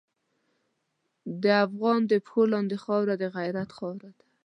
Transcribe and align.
د 1.43 1.43
افغان 1.65 1.99
د 2.11 2.13
پښو 2.25 2.43
لاندې 2.53 2.75
خاوره 2.83 3.15
د 3.21 3.23
غیرت 3.35 3.69
خاوره 3.77 4.11
ده. 4.17 4.25